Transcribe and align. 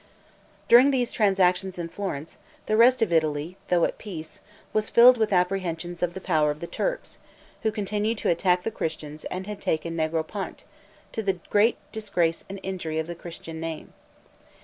During 0.67 0.89
these 0.89 1.11
transactions 1.11 1.77
in 1.77 1.87
Florence, 1.87 2.35
the 2.65 2.75
rest 2.75 3.03
of 3.03 3.13
Italy, 3.13 3.55
though 3.67 3.83
at 3.85 3.99
peace, 3.99 4.41
was 4.73 4.89
filled 4.89 5.15
with 5.19 5.31
apprehension 5.31 5.95
of 6.01 6.15
the 6.15 6.19
power 6.19 6.49
of 6.49 6.59
the 6.59 6.65
Turks, 6.65 7.19
who 7.61 7.71
continued 7.71 8.17
to 8.17 8.29
attack 8.29 8.63
the 8.63 8.71
Christians, 8.71 9.25
and 9.25 9.45
had 9.45 9.61
taken 9.61 9.95
Negropont, 9.95 10.63
to 11.11 11.21
the 11.21 11.33
great 11.51 11.77
disgrace 11.91 12.43
and 12.49 12.59
injury 12.63 12.97
of 12.97 13.05
the 13.05 13.13
Christian 13.13 13.59
name. 13.59 13.93